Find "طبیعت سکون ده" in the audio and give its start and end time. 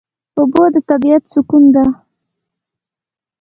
0.89-1.85